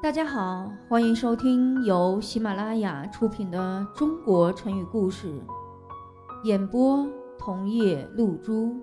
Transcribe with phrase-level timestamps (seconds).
[0.00, 5.26] 大家好，欢迎收听由喜马拉雅出品的《中国成语故事》，
[6.44, 7.04] 演播
[7.36, 8.76] 桐叶露珠。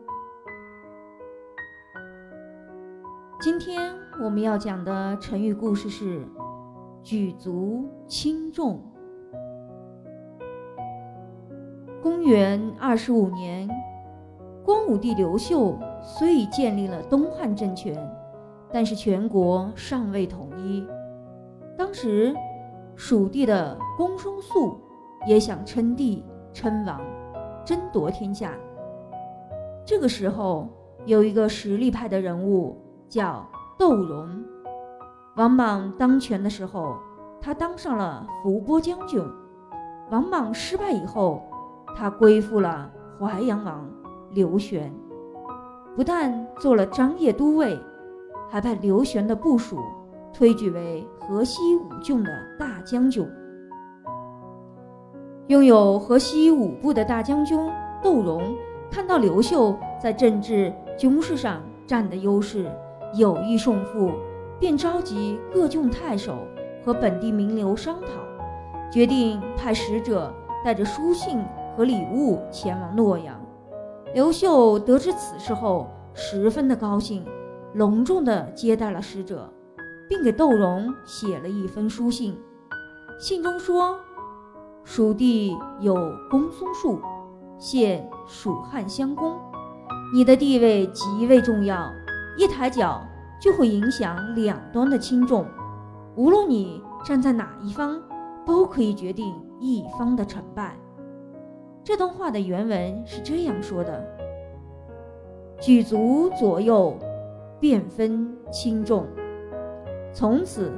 [3.39, 6.27] 今天我们要讲的成语故事是
[7.01, 8.83] “举足轻重”。
[12.03, 13.69] 公元二十五年，
[14.65, 17.97] 光武帝刘秀虽已建立了东汉政权，
[18.69, 20.85] 但是全国尚未统一。
[21.77, 22.33] 当时，
[22.95, 24.79] 蜀地的公孙述
[25.27, 27.01] 也想称帝称王，
[27.65, 28.53] 争夺天下。
[29.85, 30.69] 这个时候，
[31.05, 32.77] 有一个实力派的人物
[33.09, 33.45] 叫
[33.77, 34.43] 窦融。
[35.35, 36.95] 王莽当权的时候，
[37.41, 39.21] 他当上了伏波将军。
[40.09, 41.43] 王莽失败以后，
[41.95, 42.89] 他归附了
[43.19, 43.85] 淮阳王
[44.31, 44.93] 刘玄，
[45.95, 47.77] 不但做了张掖都尉，
[48.49, 49.77] 还派刘玄的部属。
[50.37, 53.25] 推举为河西五郡的大将军。
[55.47, 57.57] 拥有河西五部的大将军
[58.03, 58.41] 窦融，
[58.91, 62.69] 看到刘秀在政治军事上占的优势，
[63.13, 64.11] 有意胜负，
[64.59, 66.35] 便召集各郡太守
[66.83, 68.07] 和本地名流商讨，
[68.91, 70.33] 决定派使者
[70.65, 71.39] 带着书信
[71.77, 73.39] 和礼物前往洛阳。
[74.13, 77.23] 刘秀得知此事后，十分的高兴，
[77.75, 79.49] 隆重的接待了使者。
[80.07, 82.37] 并给窦融写了一封书信，
[83.19, 83.99] 信中说
[84.83, 85.95] ：“蜀地有
[86.29, 86.99] 公孙述，
[87.57, 89.33] 现蜀汉相公，
[90.13, 91.91] 你的地位极为重要，
[92.37, 93.01] 一抬脚
[93.41, 95.45] 就会影响两端的轻重。
[96.15, 97.99] 无论你站在哪一方，
[98.45, 100.77] 都可以决定一方的成败。”
[101.83, 104.03] 这段话的原文是这样说的
[105.61, 106.97] ：“举足左右，
[107.59, 109.05] 便分轻重。”
[110.15, 110.71] 从此，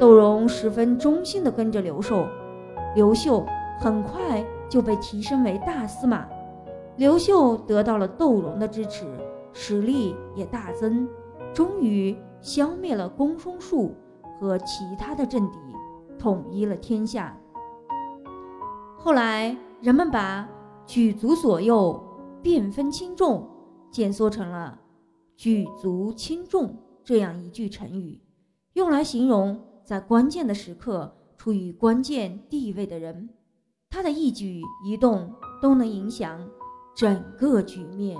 [0.00, 2.26] 窦融十分忠心地跟着刘秀。
[2.96, 3.46] 刘秀
[3.78, 6.26] 很快就被提升为大司马。
[6.96, 9.06] 刘秀得到了窦融的支持，
[9.52, 11.08] 实力也大增，
[11.54, 13.94] 终于消灭了公孙述
[14.40, 15.58] 和其他的政敌，
[16.18, 17.38] 统一了天下。
[18.98, 20.48] 后来，人们把
[20.84, 22.02] “举足左右，
[22.42, 23.48] 变分轻重”
[23.92, 24.76] 简缩成了
[25.38, 28.20] “举足轻重”这样一句成语。
[28.74, 33.28] 用来形容在关键的时刻处于关键地位的人，
[33.90, 36.48] 他的一举一动都能影响
[36.96, 38.16] 整个局面。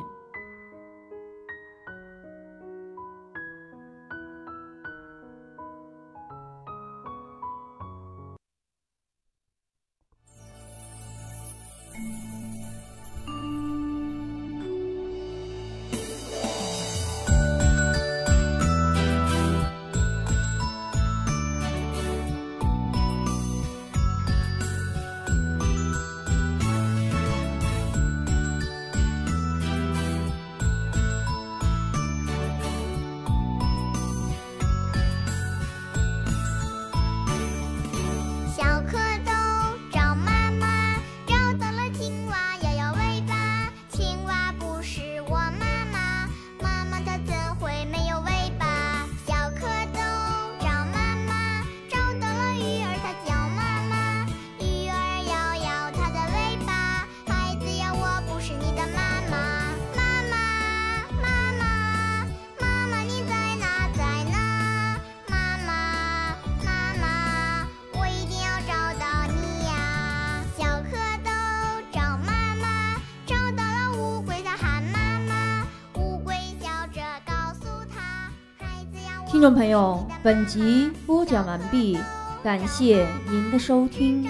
[79.32, 81.96] 听众朋友，本集播讲完毕，
[82.44, 84.28] 感谢您的收听。